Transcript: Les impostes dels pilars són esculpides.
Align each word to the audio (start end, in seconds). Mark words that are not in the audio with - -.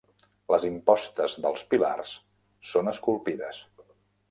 Les 0.53 0.63
impostes 0.69 1.35
dels 1.43 1.67
pilars 1.75 2.15
són 2.73 2.91
esculpides. 2.95 3.63